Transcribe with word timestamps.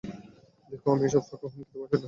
দেখো, 0.69 0.87
আমি 0.93 1.03
এইসব 1.07 1.23
ফাঁকা 1.29 1.47
হুমকিতে 1.51 1.75
ভয় 1.79 1.87
পাই 1.89 1.89
না। 1.89 1.99